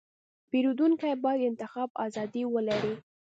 پیرودونکی 0.51 1.13
باید 1.23 1.41
د 1.43 1.47
انتخاب 1.49 1.89
ازادي 2.05 2.43
ولري. 2.53 2.93